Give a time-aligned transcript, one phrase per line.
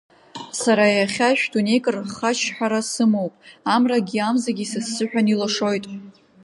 [0.61, 3.33] Сара иахьа шә-дунеик рхачҳара сымоуп,
[3.73, 5.85] Амрагьы амзагьы са сзыҳәан илашоит.